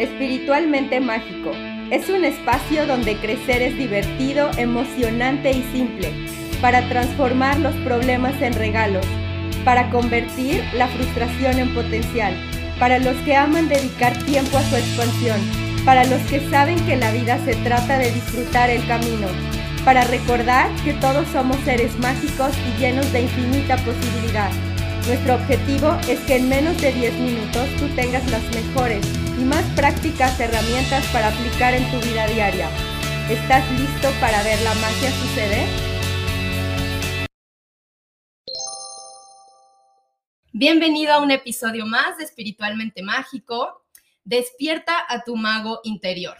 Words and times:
Espiritualmente 0.00 0.98
Mágico. 0.98 1.52
Es 1.90 2.08
un 2.08 2.24
espacio 2.24 2.86
donde 2.86 3.18
crecer 3.18 3.60
es 3.60 3.76
divertido, 3.76 4.50
emocionante 4.56 5.50
y 5.50 5.62
simple, 5.74 6.10
para 6.62 6.88
transformar 6.88 7.58
los 7.58 7.74
problemas 7.84 8.40
en 8.40 8.54
regalos, 8.54 9.04
para 9.62 9.90
convertir 9.90 10.64
la 10.74 10.88
frustración 10.88 11.58
en 11.58 11.74
potencial, 11.74 12.34
para 12.78 12.98
los 12.98 13.14
que 13.26 13.36
aman 13.36 13.68
dedicar 13.68 14.16
tiempo 14.24 14.56
a 14.56 14.62
su 14.62 14.76
expansión, 14.76 15.38
para 15.84 16.04
los 16.04 16.22
que 16.30 16.40
saben 16.48 16.80
que 16.86 16.96
la 16.96 17.12
vida 17.12 17.38
se 17.44 17.54
trata 17.56 17.98
de 17.98 18.10
disfrutar 18.10 18.70
el 18.70 18.86
camino, 18.86 19.26
para 19.84 20.04
recordar 20.04 20.70
que 20.82 20.94
todos 20.94 21.28
somos 21.28 21.58
seres 21.66 21.98
mágicos 21.98 22.52
y 22.56 22.80
llenos 22.80 23.12
de 23.12 23.20
infinita 23.20 23.76
posibilidad. 23.76 24.50
Nuestro 25.06 25.34
objetivo 25.34 25.94
es 26.08 26.20
que 26.20 26.36
en 26.36 26.48
menos 26.48 26.80
de 26.80 26.90
10 26.90 27.14
minutos 27.18 27.68
tú 27.78 27.86
tengas 27.94 28.26
las 28.30 28.42
mejores 28.54 29.19
y 29.40 29.44
más 29.44 29.64
prácticas 29.74 30.38
herramientas 30.38 31.06
para 31.12 31.28
aplicar 31.28 31.72
en 31.72 31.90
tu 31.90 31.98
vida 32.06 32.26
diaria. 32.26 32.68
¿Estás 33.30 33.70
listo 33.72 34.10
para 34.20 34.42
ver 34.42 34.60
la 34.60 34.74
magia 34.74 35.10
suceder? 35.12 35.66
Bienvenido 40.52 41.14
a 41.14 41.22
un 41.22 41.30
episodio 41.30 41.86
más 41.86 42.18
de 42.18 42.24
Espiritualmente 42.24 43.02
Mágico. 43.02 43.86
Despierta 44.24 45.06
a 45.08 45.24
tu 45.24 45.36
mago 45.36 45.80
interior. 45.84 46.36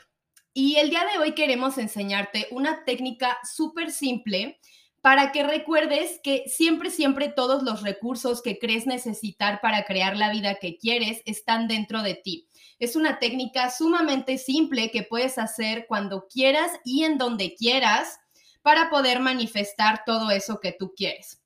Y 0.53 0.77
el 0.77 0.91
día 0.91 1.07
de 1.11 1.19
hoy 1.21 1.33
queremos 1.33 1.79
enseñarte 1.79 2.49
una 2.51 2.85
técnica 2.85 3.39
súper 3.45 3.93
simple 3.93 4.61
para 5.01 5.33
que 5.33 5.43
recuerdes 5.43 6.21
que 6.23 6.45
siempre, 6.47 6.91
siempre 6.91 7.29
todos 7.29 7.63
los 7.63 7.83
recursos 7.83 8.43
que 8.43 8.59
crees 8.59 8.87
necesitar 8.87 9.61
para 9.61 9.85
crear 9.85 10.17
la 10.17 10.31
vida 10.31 10.57
que 10.57 10.77
quieres 10.77 11.23
están 11.25 11.69
dentro 11.69 12.03
de 12.03 12.15
ti. 12.15 12.49
Es 12.79 12.97
una 12.97 13.19
técnica 13.19 13.71
sumamente 13.71 14.37
simple 14.37 14.91
que 14.91 15.03
puedes 15.03 15.39
hacer 15.39 15.87
cuando 15.87 16.27
quieras 16.29 16.73
y 16.85 17.05
en 17.05 17.19
donde 17.19 17.55
quieras 17.55 18.19
para 18.63 18.91
poder 18.91 19.21
manifestar 19.21 20.03
todo 20.05 20.31
eso 20.31 20.61
que 20.61 20.73
tú 20.73 20.93
quieres. 20.95 21.43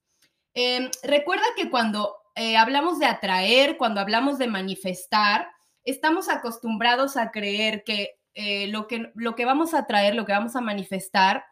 Em, 0.55 0.91
recuerda 1.03 1.45
que 1.57 1.71
cuando 1.71 2.17
eh, 2.35 2.57
hablamos 2.57 2.99
de 2.99 3.07
atraer, 3.07 3.77
cuando 3.77 4.01
hablamos 4.01 4.39
de 4.39 4.49
manifestar, 4.49 5.49
estamos 5.85 6.29
acostumbrados 6.29 7.17
a 7.17 7.31
creer 7.31 7.85
que, 7.85 8.19
eh, 8.35 8.67
lo 8.69 8.89
que 8.89 9.13
lo 9.15 9.37
que 9.37 9.45
vamos 9.45 9.75
a 9.75 9.81
atraer, 9.81 10.17
lo 10.17 10.25
que 10.25 10.33
vamos 10.33 10.57
a 10.57 10.61
manifestar, 10.61 11.45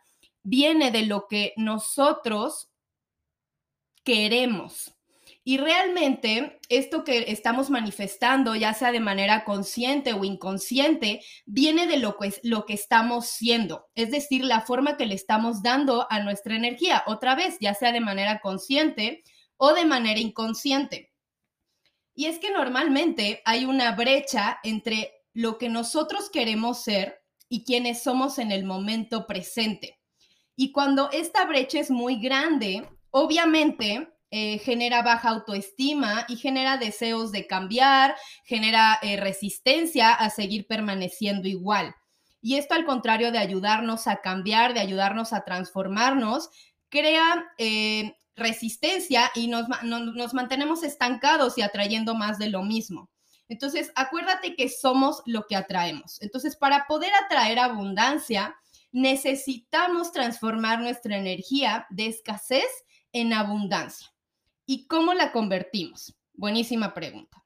viene 0.43 0.91
de 0.91 1.07
lo 1.07 1.27
que 1.29 1.53
nosotros 1.57 2.71
queremos. 4.05 4.95
Y 5.45 5.57
realmente 5.57 6.61
esto 6.69 7.03
que 7.03 7.33
estamos 7.33 7.69
manifestando, 7.69 8.55
ya 8.55 8.75
sea 8.75 8.93
de 8.93 9.01
manera 9.01 9.45
consciente 9.45 10.13
o 10.13 10.25
inconsciente, 10.25 11.21
viene 11.47 11.89
de 11.89 11.97
lo 11.97 12.17
que, 12.17 12.33
lo 12.45 12.65
que 12.65 12.75
estamos 12.75 13.27
siendo, 13.27 13.89
es 13.97 14.13
decir, 14.13 14.45
la 14.45 14.61
forma 14.61 14.97
que 14.97 15.07
le 15.07 15.17
estamos 15.17 15.63
dando 15.63 16.07
a 16.11 16.21
nuestra 16.21 16.55
energía, 16.55 17.03
otra 17.07 17.35
vez, 17.35 17.57
ya 17.61 17.75
sea 17.75 17.91
de 17.91 18.01
manera 18.01 18.41
consciente 18.41 19.25
o 19.57 19.73
de 19.75 19.85
manera 19.85 20.21
inconsciente. 20.21 21.13
Y 22.15 22.27
es 22.27 22.39
que 22.39 22.53
normalmente 22.53 23.43
hay 23.45 23.65
una 23.65 23.93
brecha 23.97 24.61
entre 24.63 25.13
lo 25.33 25.59
que 25.59 25.69
nosotros 25.69 26.31
queremos 26.31 26.83
ser 26.83 27.21
y 27.49 27.65
quienes 27.65 28.03
somos 28.03 28.39
en 28.39 28.53
el 28.53 28.65
momento 28.65 29.27
presente. 29.27 30.02
Y 30.57 30.73
cuando 30.73 31.11
esta 31.11 31.45
brecha 31.45 31.81
es 31.81 31.91
muy 31.91 32.21
grande, 32.21 32.89
obviamente 33.11 34.09
eh, 34.31 34.59
genera 34.59 35.03
baja 35.03 35.29
autoestima 35.29 36.25
y 36.29 36.37
genera 36.37 36.79
deseos 36.79 37.33
de 37.33 37.47
cambiar, 37.47 38.17
genera 38.45 38.99
eh, 39.03 39.19
resistencia 39.19 40.13
a 40.13 40.31
seguir 40.31 40.67
permaneciendo 40.67 41.49
igual. 41.49 41.95
Y 42.41 42.57
esto 42.57 42.75
al 42.75 42.87
contrario 42.87 43.31
de 43.31 43.39
ayudarnos 43.39 44.07
a 44.07 44.23
cambiar, 44.23 44.75
de 44.75 44.81
ayudarnos 44.81 45.33
a 45.33 45.45
transformarnos, 45.45 46.51
crea 46.89 47.45
eh, 47.59 48.17
resistencia 48.35 49.31
y 49.35 49.49
nos, 49.49 49.67
nos 49.83 50.35
mantenemos 50.35 50.83
estancados 50.83 51.59
y 51.59 51.63
atrayendo 51.63 52.15
más 52.15 52.39
de 52.39 52.49
lo 52.49 52.63
mismo. 52.63 53.11
Entonces, 53.49 53.93
acuérdate 53.97 54.57
que 54.57 54.71
somos 54.71 55.23
lo 55.27 55.47
que 55.47 55.57
atraemos. 55.57 56.21
Entonces, 56.23 56.57
para 56.57 56.87
poder 56.87 57.13
atraer 57.23 57.59
abundancia, 57.59 58.57
necesitamos 58.93 60.13
transformar 60.13 60.81
nuestra 60.81 61.17
energía 61.17 61.87
de 61.91 62.07
escasez 62.07 62.69
en 63.13 63.33
abundancia. 63.33 64.13
¿Y 64.67 64.87
cómo 64.87 65.15
la 65.15 65.33
convertimos? 65.33 66.15
Buenísima 66.35 66.95
pregunta. 66.95 67.43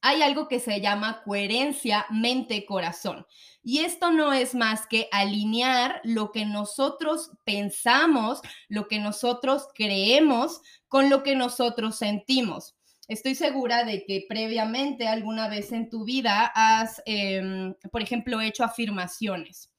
Hay 0.00 0.22
algo 0.22 0.46
que 0.46 0.60
se 0.60 0.80
llama 0.80 1.22
coherencia 1.24 2.06
mente-corazón. 2.10 3.26
Y 3.62 3.80
esto 3.80 4.12
no 4.12 4.32
es 4.32 4.54
más 4.54 4.86
que 4.86 5.08
alinear 5.10 6.00
lo 6.04 6.30
que 6.30 6.46
nosotros 6.46 7.32
pensamos, 7.44 8.40
lo 8.68 8.86
que 8.86 9.00
nosotros 9.00 9.66
creemos 9.74 10.62
con 10.86 11.10
lo 11.10 11.24
que 11.24 11.34
nosotros 11.34 11.98
sentimos. 11.98 12.76
Estoy 13.08 13.34
segura 13.34 13.84
de 13.84 14.04
que 14.04 14.26
previamente 14.28 15.08
alguna 15.08 15.48
vez 15.48 15.72
en 15.72 15.90
tu 15.90 16.04
vida 16.04 16.52
has, 16.54 17.02
em, 17.06 17.74
por 17.90 18.02
ejemplo, 18.02 18.40
hecho 18.40 18.64
afirmaciones. 18.64 19.72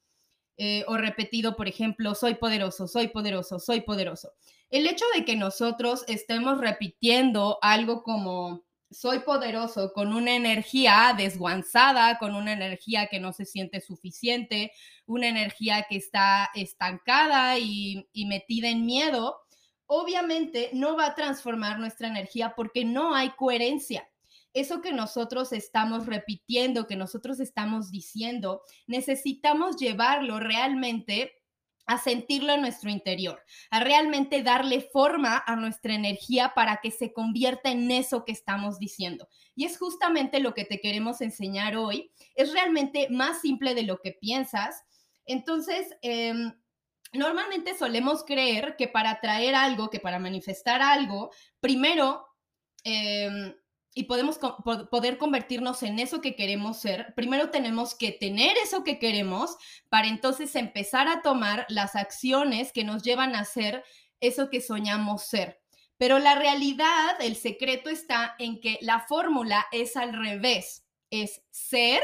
Eh, 0.62 0.84
o 0.88 0.98
repetido, 0.98 1.56
por 1.56 1.70
ejemplo, 1.70 2.14
soy 2.16 2.36
poderoso, 2.36 2.86
soy 2.86 3.08
poderoso, 3.08 3.60
soy 3.60 3.80
poderoso. 3.80 4.34
El 4.70 4.88
hecho 4.88 5.06
de 5.16 5.24
que 5.24 5.38
nosotros 5.38 6.04
estemos 6.10 6.58
repitiendo 6.58 7.60
algo 7.62 8.04
como 8.04 8.66
soy 8.92 9.20
poderoso 9.20 9.94
con 9.94 10.12
una 10.12 10.36
energía 10.36 11.14
desguanzada, 11.16 12.18
con 12.18 12.36
una 12.36 12.52
energía 12.52 13.08
que 13.08 13.22
no 13.22 13.32
se 13.32 13.46
siente 13.46 13.80
suficiente, 13.80 14.74
una 15.06 15.30
energía 15.30 15.86
que 15.88 15.96
está 15.96 16.50
estancada 16.54 17.58
y, 17.58 18.10
y 18.12 18.26
metida 18.26 18.68
en 18.68 18.86
miedo, 18.86 19.38
obviamente 19.86 20.72
no 20.74 20.98
va 20.98 21.06
a 21.06 21.16
transformar 21.16 21.80
nuestra 21.80 22.10
energía 22.10 22.54
porque 22.54 22.84
no 22.84 23.16
hay 23.16 23.30
coherencia 23.30 24.09
eso 24.54 24.82
que 24.82 24.92
nosotros 24.92 25.54
estamos 25.54 26.06
repitiendo, 26.06 26.88
que 26.88 26.96
nosotros 26.96 27.40
estamos 27.40 27.92
diciendo, 27.92 28.62
necesitamos 28.88 29.78
llevarlo 29.78 30.40
realmente 30.40 31.34
a 31.90 31.98
sentirlo 31.98 32.54
en 32.54 32.62
nuestro 32.62 32.92
interior, 32.92 33.44
a 33.72 33.80
realmente 33.80 34.44
darle 34.44 34.80
forma 34.80 35.44
a 35.48 35.56
nuestra 35.56 35.96
energía 35.96 36.54
para 36.54 36.82
que 36.84 36.92
se 36.92 37.14
convierta 37.14 37.72
en 37.72 37.90
eso 37.90 38.26
que 38.26 38.32
estamos 38.32 38.78
diciendo. 38.78 39.28
Y 39.56 39.66
es 39.66 39.80
justamente 39.80 40.40
lo 40.40 40.54
que 40.54 40.66
te 40.66 40.82
queremos 40.82 41.20
enseñar 41.22 41.76
hoy. 41.76 42.12
Es 42.36 42.54
realmente 42.54 43.08
más 43.10 43.42
simple 43.42 43.74
de 43.74 43.84
lo 43.84 44.02
que 44.02 44.12
piensas. 44.12 44.84
Entonces, 45.26 45.88
em, 46.04 46.54
normalmente 47.12 47.76
solemos 47.76 48.24
creer 48.24 48.76
que 48.78 48.88
para 48.88 49.10
atraer 49.10 49.56
algo, 49.56 49.90
que 49.90 50.00
para 50.00 50.20
manifestar 50.20 50.84
algo, 50.84 51.32
primero... 51.60 52.24
Em, 52.84 53.56
y 53.94 54.04
podemos 54.04 54.40
poder 54.92 55.18
convertirnos 55.18 55.84
en 55.84 56.00
eso 56.00 56.22
que 56.22 56.36
queremos 56.36 56.80
ser, 56.80 57.14
primero 57.16 57.50
tenemos 57.50 57.96
que 57.96 58.12
tener 58.12 58.56
eso 58.58 58.84
que 58.84 59.00
queremos 59.00 59.58
para 59.90 60.08
entonces 60.08 60.56
empezar 60.56 61.08
a 61.08 61.22
tomar 61.22 61.66
las 61.70 61.96
acciones 61.96 62.72
que 62.72 62.84
nos 62.84 63.04
llevan 63.04 63.36
a 63.36 63.46
ser 63.46 63.84
eso 64.20 64.50
que 64.50 64.62
soñamos 64.62 65.24
ser. 65.24 65.60
Pero 65.98 66.20
la 66.20 66.36
realidad, 66.36 67.20
el 67.20 67.36
secreto 67.36 67.90
está 67.90 68.36
en 68.40 68.62
que 68.62 68.78
la 68.82 69.02
fórmula 69.02 69.66
es 69.72 69.98
al 69.98 70.14
revés, 70.14 70.86
es 71.10 71.42
ser, 71.50 72.02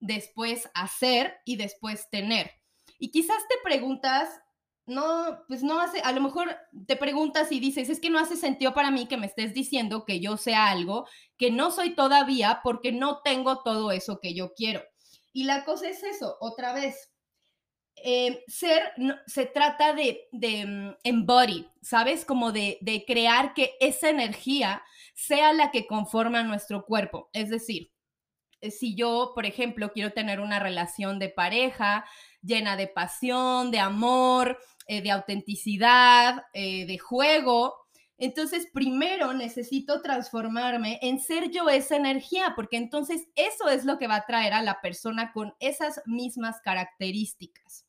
después 0.00 0.70
hacer 0.72 1.36
y 1.44 1.56
después 1.56 2.08
tener. 2.10 2.52
Y 2.98 3.10
quizás 3.10 3.36
te 3.48 3.56
preguntas, 3.62 4.28
no, 4.86 5.42
pues 5.48 5.62
no 5.62 5.80
hace, 5.80 6.00
a 6.00 6.12
lo 6.12 6.20
mejor 6.20 6.56
te 6.86 6.96
preguntas 6.96 7.50
y 7.52 7.60
dices, 7.60 7.88
es 7.88 8.00
que 8.00 8.10
no 8.10 8.18
hace 8.18 8.36
sentido 8.36 8.74
para 8.74 8.90
mí 8.90 9.06
que 9.06 9.16
me 9.16 9.26
estés 9.26 9.54
diciendo 9.54 10.04
que 10.04 10.20
yo 10.20 10.36
sea 10.36 10.68
algo 10.68 11.06
que 11.38 11.50
no 11.50 11.70
soy 11.70 11.94
todavía 11.94 12.60
porque 12.62 12.92
no 12.92 13.20
tengo 13.22 13.62
todo 13.62 13.90
eso 13.92 14.20
que 14.20 14.34
yo 14.34 14.52
quiero. 14.54 14.82
Y 15.32 15.44
la 15.44 15.64
cosa 15.64 15.88
es 15.88 16.02
eso, 16.02 16.36
otra 16.40 16.74
vez, 16.74 17.12
eh, 17.96 18.44
ser 18.46 18.92
se 19.26 19.46
trata 19.46 19.94
de, 19.94 20.28
de 20.32 20.66
mm, 20.66 20.96
embody, 21.04 21.66
¿sabes? 21.80 22.24
Como 22.24 22.52
de, 22.52 22.78
de 22.82 23.04
crear 23.06 23.54
que 23.54 23.74
esa 23.80 24.10
energía 24.10 24.82
sea 25.14 25.52
la 25.52 25.70
que 25.70 25.86
conforma 25.86 26.42
nuestro 26.42 26.84
cuerpo. 26.84 27.30
Es 27.32 27.48
decir, 27.48 27.92
eh, 28.60 28.70
si 28.70 28.94
yo, 28.94 29.32
por 29.34 29.46
ejemplo, 29.46 29.92
quiero 29.92 30.12
tener 30.12 30.40
una 30.40 30.58
relación 30.58 31.18
de 31.18 31.28
pareja 31.28 32.04
llena 32.42 32.76
de 32.76 32.88
pasión, 32.88 33.70
de 33.70 33.78
amor, 33.78 34.58
eh, 34.86 35.02
de 35.02 35.10
autenticidad, 35.10 36.44
eh, 36.52 36.86
de 36.86 36.98
juego. 36.98 37.74
Entonces, 38.18 38.68
primero 38.72 39.32
necesito 39.32 40.02
transformarme 40.02 40.98
en 41.02 41.18
ser 41.20 41.50
yo 41.50 41.68
esa 41.68 41.96
energía, 41.96 42.52
porque 42.54 42.76
entonces 42.76 43.26
eso 43.34 43.68
es 43.68 43.84
lo 43.84 43.98
que 43.98 44.06
va 44.06 44.16
a 44.16 44.26
traer 44.26 44.52
a 44.52 44.62
la 44.62 44.80
persona 44.80 45.32
con 45.32 45.54
esas 45.58 46.00
mismas 46.06 46.60
características. 46.60 47.86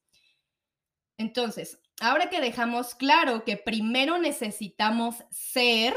Entonces, 1.17 1.79
ahora 2.01 2.29
que 2.29 2.41
dejamos 2.41 2.95
claro 2.95 3.43
que 3.43 3.57
primero 3.57 4.17
necesitamos 4.17 5.23
ser 5.31 5.95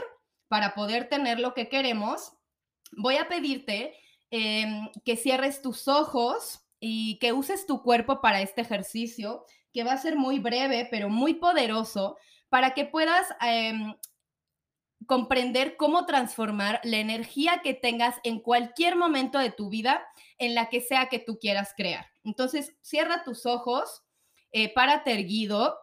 para 0.49 0.75
poder 0.75 1.09
tener 1.09 1.41
lo 1.41 1.55
que 1.55 1.69
queremos, 1.69 2.33
voy 2.93 3.17
a 3.17 3.29
pedirte 3.29 3.95
em, 4.31 4.89
que 5.05 5.17
cierres 5.17 5.63
tus 5.63 5.89
ojos 5.89 6.61
y 6.81 7.19
que 7.19 7.33
uses 7.33 7.67
tu 7.67 7.83
cuerpo 7.83 8.21
para 8.21 8.41
este 8.41 8.61
ejercicio, 8.61 9.45
que 9.73 9.85
va 9.85 9.93
a 9.93 9.99
ser 9.99 10.17
muy 10.17 10.39
breve, 10.39 10.89
pero 10.91 11.09
muy 11.09 11.35
poderoso, 11.35 12.17
para 12.49 12.73
que 12.75 12.85
puedas 12.85 13.27
em, 13.41 13.95
comprender 15.07 15.77
cómo 15.77 16.07
transformar 16.07 16.81
la 16.85 16.99
energía 16.99 17.61
que 17.63 17.75
tengas 17.75 18.17
en 18.25 18.41
cualquier 18.41 18.97
momento 18.97 19.39
de 19.39 19.51
tu 19.51 19.69
vida, 19.71 20.07
en 20.39 20.55
la 20.55 20.69
que 20.69 20.81
sea 20.81 21.09
que 21.09 21.19
tú 21.19 21.39
quieras 21.39 21.73
crear. 21.77 22.07
Entonces, 22.25 22.77
cierra 22.83 23.25
tus 23.25 23.47
ojos, 23.47 24.05
eh, 24.53 24.73
párate 24.73 25.13
erguido. 25.13 25.79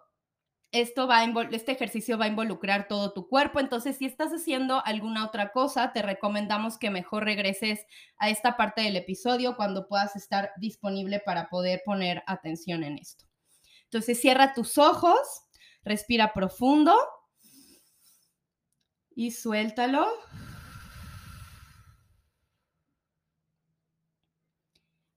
Esto 0.71 1.07
va 1.07 1.23
este 1.51 1.71
ejercicio 1.71 2.17
va 2.17 2.25
a 2.25 2.29
involucrar 2.29 2.87
todo 2.87 3.13
tu 3.13 3.29
cuerpo, 3.29 3.61
entonces 3.61 3.95
si 3.97 4.05
estás 4.05 4.33
haciendo 4.33 4.83
alguna 4.85 5.25
otra 5.25 5.53
cosa, 5.53 5.93
te 5.93 6.01
recomendamos 6.01 6.77
que 6.77 6.89
mejor 6.89 7.23
regreses 7.23 7.85
a 8.17 8.29
esta 8.29 8.57
parte 8.57 8.81
del 8.81 8.97
episodio 8.97 9.55
cuando 9.55 9.87
puedas 9.87 10.17
estar 10.17 10.51
disponible 10.57 11.21
para 11.25 11.49
poder 11.49 11.81
poner 11.85 12.23
atención 12.27 12.83
en 12.83 12.97
esto. 12.97 13.25
Entonces 13.95 14.19
cierra 14.19 14.53
tus 14.53 14.77
ojos, 14.77 15.17
respira 15.85 16.33
profundo 16.33 16.93
y 19.15 19.31
suéltalo. 19.31 20.05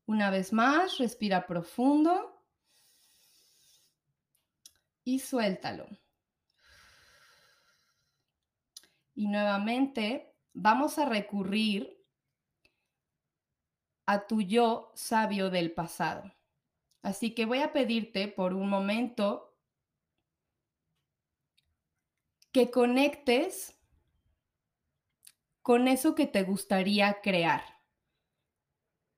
Una 0.07 0.31
vez 0.31 0.53
más, 0.53 0.99
respira 0.99 1.45
profundo 1.45 2.41
y 5.03 5.19
suéltalo. 5.19 5.89
Y 9.17 9.27
nuevamente 9.27 10.37
vamos 10.53 10.99
a 10.99 11.05
recurrir 11.05 12.01
a 14.07 14.25
tu 14.29 14.41
yo 14.41 14.93
sabio 14.95 15.51
del 15.51 15.73
pasado. 15.73 16.38
Así 17.09 17.31
que 17.31 17.47
voy 17.47 17.61
a 17.61 17.73
pedirte 17.73 18.29
por 18.29 18.53
un 18.53 18.69
momento 18.69 19.57
que 22.53 22.71
conectes 22.71 23.81
con 25.63 25.89
eso 25.89 26.15
que 26.15 26.27
te 26.27 26.43
gustaría 26.43 27.23
crear. 27.23 27.63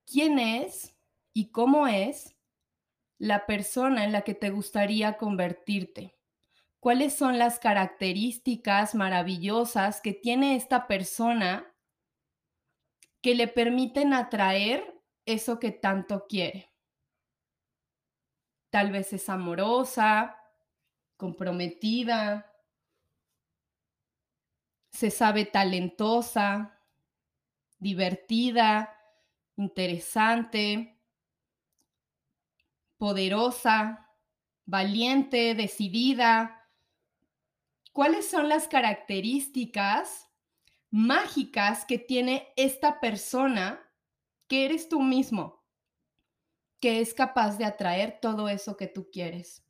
¿Quién 0.07 0.39
es 0.39 0.97
y 1.33 1.51
cómo 1.51 1.89
es 1.89 2.37
la 3.19 3.45
persona 3.45 4.05
en 4.05 4.13
la 4.13 4.23
que 4.23 4.35
te 4.35 4.51
gustaría 4.51 5.17
convertirte? 5.17 6.17
¿Cuáles 6.79 7.17
son 7.17 7.41
las 7.41 7.59
características 7.59 8.95
maravillosas 8.95 10.01
que 10.01 10.13
tiene 10.13 10.55
esta 10.55 10.87
persona 10.87 11.75
que 13.21 13.35
le 13.35 13.49
permiten 13.49 14.15
atraer 14.15 15.03
eso 15.27 15.59
que 15.59 15.73
tanto 15.73 16.29
quiere? 16.29 16.69
Tal 18.70 18.93
vez 18.93 19.12
es 19.12 19.28
amorosa, 19.28 20.37
comprometida, 21.17 22.50
se 24.90 25.11
sabe 25.11 25.44
talentosa, 25.44 26.78
divertida, 27.78 28.96
interesante, 29.56 31.00
poderosa, 32.96 34.08
valiente, 34.67 35.55
decidida. 35.55 36.69
¿Cuáles 37.93 38.31
son 38.31 38.49
las 38.49 38.69
características 38.69 40.28
mágicas 40.90 41.84
que 41.84 41.99
tiene 41.99 42.52
esta 42.56 43.00
persona 43.00 43.81
que 44.49 44.67
eres 44.67 44.88
tú 44.88 45.00
mismo, 45.00 45.60
que 46.81 47.00
es 47.00 47.15
capaz 47.15 47.59
de 47.59 47.65
atraer 47.65 48.19
todo 48.21 48.49
eso 48.49 48.77
que 48.77 48.87
tú 48.87 49.11
quieres? 49.11 49.62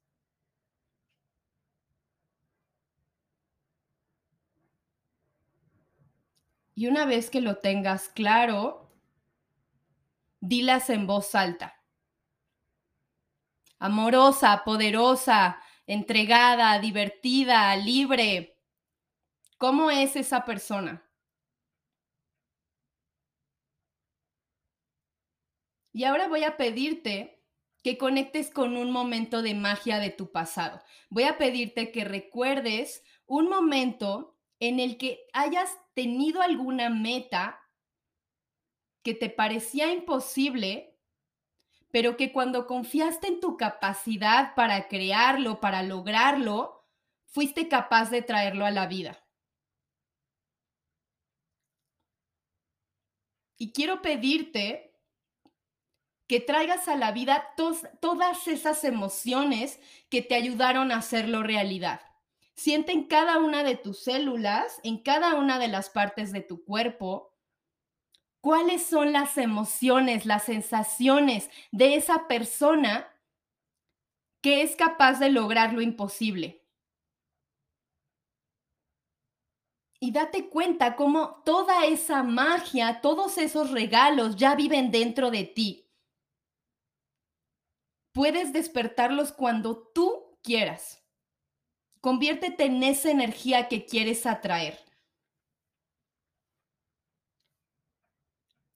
Y 6.75 6.87
una 6.87 7.05
vez 7.05 7.29
que 7.29 7.43
lo 7.43 7.59
tengas 7.59 8.09
claro, 8.09 8.91
dilas 10.41 10.89
en 10.89 11.07
voz 11.07 11.35
alta. 11.35 11.77
Amorosa, 13.79 14.63
poderosa, 14.65 15.61
entregada, 15.87 16.79
divertida, 16.79 17.77
libre. 17.77 18.57
¿Cómo 19.59 19.91
es 19.91 20.17
esa 20.17 20.45
persona? 20.45 21.10
Y 25.93 26.05
ahora 26.05 26.29
voy 26.29 26.45
a 26.45 26.57
pedirte 26.57 27.45
que 27.83 27.99
conectes 27.99 28.51
con 28.51 28.77
un 28.77 28.91
momento 28.91 29.43
de 29.43 29.55
magia 29.55 29.99
de 29.99 30.11
tu 30.11 30.31
pasado. 30.31 30.83
Voy 31.09 31.25
a 31.25 31.39
pedirte 31.39 31.91
que 31.93 32.05
recuerdes 32.05 33.03
un 33.27 33.49
momento 33.49 34.37
en 34.59 34.81
el 34.81 34.99
que 34.99 35.27
hayas 35.33 35.79
tenido 35.95 36.43
alguna 36.43 36.91
meta 36.91 37.61
que 39.03 39.15
te 39.15 39.31
parecía 39.31 39.91
imposible, 39.91 40.99
pero 41.91 42.17
que 42.17 42.33
cuando 42.33 42.67
confiaste 42.67 43.29
en 43.29 43.41
tu 43.41 43.57
capacidad 43.57 44.55
para 44.55 44.89
crearlo, 44.89 45.61
para 45.61 45.83
lograrlo, 45.83 46.87
fuiste 47.27 47.69
capaz 47.69 48.11
de 48.11 48.23
traerlo 48.23 48.67
a 48.67 48.71
la 48.71 48.87
vida. 48.87 49.25
Y 53.57 53.73
quiero 53.73 54.03
pedirte 54.03 54.90
que 56.31 56.39
traigas 56.39 56.87
a 56.87 56.95
la 56.95 57.11
vida 57.11 57.57
todas 57.99 58.47
esas 58.47 58.85
emociones 58.85 59.81
que 60.09 60.23
te 60.23 60.37
ayudaron 60.37 60.93
a 60.93 60.99
hacerlo 60.99 61.43
realidad. 61.43 62.03
Siente 62.55 62.93
en 62.93 63.09
cada 63.09 63.39
una 63.39 63.65
de 63.65 63.75
tus 63.75 64.05
células, 64.05 64.79
en 64.85 64.99
cada 64.99 65.35
una 65.35 65.59
de 65.59 65.67
las 65.67 65.91
partes 65.91 66.31
de 66.31 66.41
tu 66.41 66.65
cuerpo, 66.65 67.35
cuáles 68.41 68.87
son 68.87 69.13
las 69.13 69.39
emociones, 69.39 70.25
las 70.25 70.45
sensaciones 70.45 71.51
de 71.73 71.97
esa 71.97 72.29
persona 72.29 73.09
que 74.41 74.63
es 74.63 74.77
capaz 74.77 75.19
de 75.19 75.31
lograr 75.31 75.73
lo 75.73 75.81
imposible. 75.81 76.65
Y 79.99 80.13
date 80.13 80.49
cuenta 80.49 80.95
cómo 80.95 81.43
toda 81.45 81.87
esa 81.87 82.23
magia, 82.23 83.01
todos 83.01 83.37
esos 83.37 83.73
regalos 83.73 84.37
ya 84.37 84.55
viven 84.55 84.93
dentro 84.93 85.33
de 85.33 85.43
ti. 85.43 85.90
Puedes 88.13 88.53
despertarlos 88.53 89.33
cuando 89.33 89.79
tú 89.95 90.39
quieras. 90.43 91.03
Conviértete 92.01 92.65
en 92.65 92.83
esa 92.83 93.11
energía 93.11 93.69
que 93.69 93.85
quieres 93.85 94.27
atraer. 94.27 94.79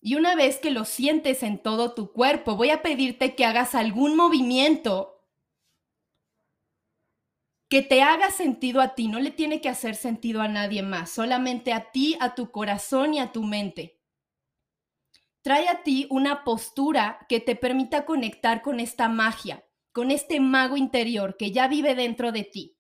Y 0.01 0.17
una 0.17 0.35
vez 0.37 0.59
que 0.59 0.71
lo 0.71 0.85
sientes 0.85 1.43
en 1.43 1.59
todo 1.59 1.95
tu 1.95 2.13
cuerpo, 2.13 2.57
voy 2.57 2.69
a 2.71 2.83
pedirte 2.83 3.35
que 3.35 3.47
hagas 3.47 3.75
algún 3.75 4.17
movimiento 4.17 5.15
que 7.71 7.81
te 7.83 8.03
haga 8.03 8.31
sentido 8.31 8.81
a 8.83 8.95
ti. 8.95 9.09
No 9.09 9.19
le 9.19 9.31
tiene 9.31 9.61
que 9.61 9.69
hacer 9.71 9.97
sentido 9.97 10.43
a 10.43 10.49
nadie 10.49 10.83
más, 10.83 11.11
solamente 11.11 11.73
a 11.73 11.91
ti, 11.91 12.17
a 12.21 12.35
tu 12.35 12.51
corazón 12.51 13.15
y 13.15 13.19
a 13.21 13.33
tu 13.33 13.43
mente. 13.43 13.94
Trae 15.45 15.69
a 15.69 15.83
ti 15.83 16.07
una 16.09 16.43
postura 16.43 17.27
que 17.29 17.39
te 17.39 17.55
permita 17.55 18.07
conectar 18.07 18.63
con 18.63 18.81
esta 18.81 19.11
magia, 19.11 19.63
con 19.93 20.11
este 20.11 20.41
mago 20.41 20.79
interior 20.79 21.37
que 21.37 21.53
ya 21.53 21.69
vive 21.69 21.95
dentro 21.95 22.33
de 22.33 22.45
ti 22.45 22.79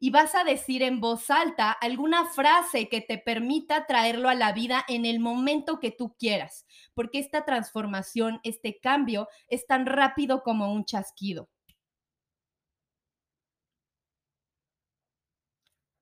y 0.00 0.10
vas 0.10 0.34
a 0.34 0.42
decir 0.42 0.82
en 0.82 0.98
voz 0.98 1.30
alta 1.30 1.70
alguna 1.70 2.26
frase 2.26 2.88
que 2.88 3.02
te 3.02 3.18
permita 3.18 3.86
traerlo 3.86 4.28
a 4.28 4.34
la 4.34 4.52
vida 4.52 4.84
en 4.88 5.06
el 5.06 5.20
momento 5.20 5.78
que 5.78 5.92
tú 5.92 6.16
quieras, 6.18 6.66
porque 6.92 7.20
esta 7.20 7.44
transformación, 7.44 8.40
este 8.42 8.80
cambio 8.80 9.28
es 9.46 9.64
tan 9.68 9.86
rápido 9.86 10.42
como 10.42 10.72
un 10.72 10.84
chasquido. 10.84 11.50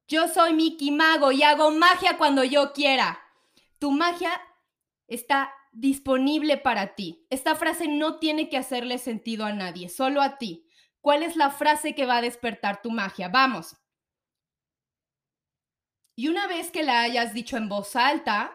Yo 0.09 0.29
soy 0.29 0.55
Mickey 0.55 0.93
Mago 0.93 1.31
y 1.31 1.43
hago 1.43 1.71
magia 1.71 2.17
cuando 2.17 2.43
yo 2.43 2.73
quiera. 2.73 3.21
Tu 3.79 3.91
magia 3.91 4.31
está 5.07 5.53
disponible 5.73 6.57
para 6.57 6.95
ti. 6.95 7.27
Esta 7.31 7.55
frase 7.55 7.89
no 7.89 8.19
tiene 8.19 8.49
que 8.49 8.57
hacerle 8.57 8.99
sentido 8.99 9.45
a 9.45 9.53
nadie, 9.53 9.89
solo 9.89 10.23
a 10.23 10.39
ti. 10.39 10.67
¿Cuál 11.01 11.23
es 11.23 11.37
la 11.37 11.51
frase 11.51 11.95
que 11.95 12.07
va 12.07 12.19
a 12.19 12.23
despertar 12.23 12.83
tu 12.83 12.91
magia? 12.91 13.29
Vamos. 13.29 13.77
Y 16.15 16.29
una 16.29 16.47
vez 16.47 16.71
que 16.71 16.83
la 16.83 17.01
hayas 17.01 17.33
dicho 17.33 17.57
en 17.57 17.69
voz 17.69 17.97
alta, 17.97 18.55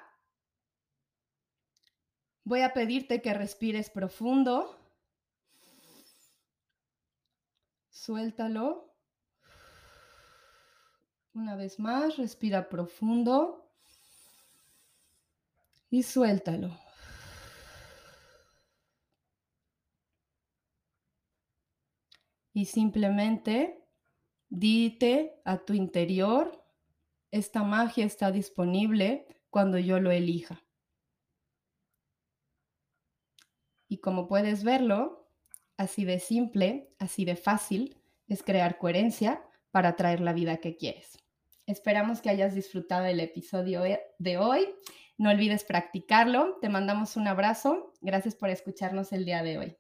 voy 2.44 2.62
a 2.62 2.74
pedirte 2.74 3.22
que 3.22 3.34
respires 3.34 3.90
profundo. 3.90 4.80
Suéltalo. 7.90 8.94
Una 11.34 11.56
vez 11.56 11.80
más, 11.80 12.18
respira 12.18 12.70
profundo 12.70 13.68
y 15.90 16.04
suéltalo. 16.04 16.85
Y 22.56 22.66
simplemente 22.66 23.84
dite 24.48 25.42
a 25.44 25.58
tu 25.58 25.74
interior, 25.74 26.64
esta 27.30 27.64
magia 27.64 28.06
está 28.06 28.32
disponible 28.32 29.28
cuando 29.50 29.78
yo 29.78 30.00
lo 30.00 30.10
elija. 30.10 30.64
Y 33.90 33.98
como 33.98 34.30
puedes 34.30 34.64
verlo, 34.64 35.28
así 35.76 36.06
de 36.06 36.20
simple, 36.20 36.90
así 36.98 37.26
de 37.26 37.36
fácil, 37.36 37.98
es 38.30 38.42
crear 38.42 38.78
coherencia 38.78 39.44
para 39.72 39.98
traer 39.98 40.22
la 40.22 40.32
vida 40.32 40.58
que 40.58 40.78
quieres. 40.78 41.20
Esperamos 41.66 42.22
que 42.22 42.30
hayas 42.30 42.56
disfrutado 42.56 43.04
el 43.04 43.20
episodio 43.20 43.82
de 44.18 44.38
hoy. 44.38 44.74
No 45.18 45.30
olvides 45.30 45.66
practicarlo. 45.66 46.58
Te 46.62 46.70
mandamos 46.70 47.18
un 47.18 47.28
abrazo. 47.28 47.92
Gracias 48.00 48.34
por 48.34 48.50
escucharnos 48.50 49.12
el 49.12 49.26
día 49.26 49.44
de 49.44 49.58
hoy. 49.58 49.78